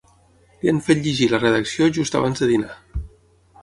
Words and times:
Li 0.63 0.71
han 0.71 0.81
fet 0.87 1.03
llegir 1.03 1.29
la 1.35 1.41
redacció 1.45 1.93
just 2.01 2.21
abans 2.23 2.45
de 2.47 2.53
dinar. 2.57 2.77